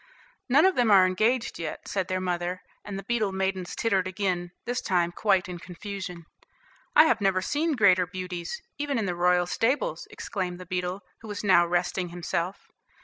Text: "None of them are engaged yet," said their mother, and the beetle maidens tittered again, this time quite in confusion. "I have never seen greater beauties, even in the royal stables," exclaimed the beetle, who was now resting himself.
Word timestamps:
"None 0.49 0.65
of 0.65 0.73
them 0.75 0.89
are 0.89 1.05
engaged 1.05 1.59
yet," 1.59 1.87
said 1.87 2.07
their 2.07 2.19
mother, 2.19 2.63
and 2.83 2.97
the 2.97 3.03
beetle 3.03 3.31
maidens 3.31 3.75
tittered 3.75 4.07
again, 4.07 4.49
this 4.65 4.81
time 4.81 5.11
quite 5.11 5.47
in 5.47 5.59
confusion. 5.59 6.25
"I 6.95 7.03
have 7.03 7.21
never 7.21 7.39
seen 7.43 7.73
greater 7.73 8.07
beauties, 8.07 8.63
even 8.79 8.97
in 8.97 9.05
the 9.05 9.13
royal 9.13 9.45
stables," 9.45 10.07
exclaimed 10.09 10.59
the 10.59 10.65
beetle, 10.65 11.03
who 11.19 11.27
was 11.27 11.43
now 11.43 11.67
resting 11.67 12.09
himself. 12.09 12.67